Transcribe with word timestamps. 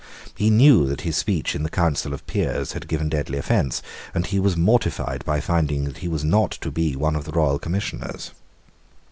He 0.35 0.49
knew 0.49 0.87
that 0.87 1.01
his 1.01 1.15
speech 1.15 1.53
in 1.53 1.61
the 1.61 1.69
Council 1.69 2.11
of 2.11 2.25
Peers 2.25 2.71
had 2.73 2.87
given 2.87 3.07
deadly 3.07 3.37
offence: 3.37 3.83
and 4.15 4.25
he 4.25 4.39
was 4.39 4.57
mortified 4.57 5.23
by 5.25 5.39
finding 5.39 5.83
that 5.83 5.99
he 5.99 6.07
was 6.07 6.23
not 6.23 6.49
to 6.61 6.71
be 6.71 6.95
one 6.95 7.15
of 7.15 7.25
the 7.25 7.31
royal 7.31 7.59
Commissioners. 7.59 8.31